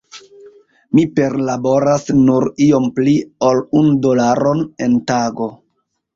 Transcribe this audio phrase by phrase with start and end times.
[0.99, 3.15] Mi perlaboras nur iom pli
[3.51, 5.53] ol unu dolaron en tago.